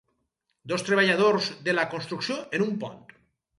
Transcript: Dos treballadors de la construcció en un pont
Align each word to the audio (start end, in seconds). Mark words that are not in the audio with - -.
Dos 0.71 0.85
treballadors 0.87 1.51
de 1.69 1.77
la 1.77 1.85
construcció 1.93 2.41
en 2.61 2.67
un 2.69 2.75
pont 2.85 3.01